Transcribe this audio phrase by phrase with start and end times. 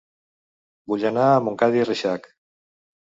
[0.93, 2.27] Vull anar a Montcada i Reixac